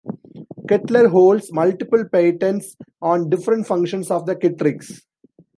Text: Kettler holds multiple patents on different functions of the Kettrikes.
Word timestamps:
Kettler 0.67 1.09
holds 1.09 1.53
multiple 1.53 2.03
patents 2.05 2.75
on 3.03 3.29
different 3.29 3.67
functions 3.67 4.09
of 4.09 4.25
the 4.25 4.35
Kettrikes. 4.35 5.01